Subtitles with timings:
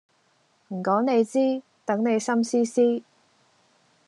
[0.69, 3.03] 唔講你知，等你心思思